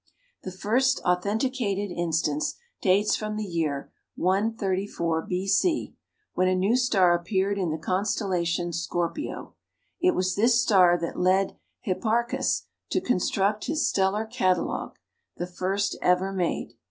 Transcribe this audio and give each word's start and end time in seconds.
The 0.41 0.51
first 0.51 0.99
authenticated 1.01 1.95
instance 1.95 2.55
dates 2.81 3.15
from 3.15 3.35
the 3.35 3.43
year 3.45 3.91
134 4.15 5.21
B.C., 5.27 5.95
when 6.33 6.47
a 6.47 6.55
new 6.55 6.75
star 6.75 7.13
appeared 7.15 7.59
in 7.59 7.69
the 7.69 7.77
constellation 7.77 8.73
Scorpio. 8.73 9.53
It 10.01 10.15
was 10.15 10.33
this 10.33 10.59
star 10.59 10.97
that 10.99 11.19
led 11.19 11.55
Hipparchus 11.81 12.63
to 12.89 12.99
construct 12.99 13.65
his 13.67 13.87
stellar 13.87 14.25
catalogue, 14.25 14.97
the 15.37 15.45
first 15.45 15.95
ever 16.01 16.33
made. 16.33 16.73